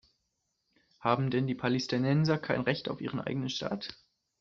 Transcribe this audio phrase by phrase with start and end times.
[0.99, 3.99] Haben denn die Palästinenser kein Recht auf ihren eigenen Staat?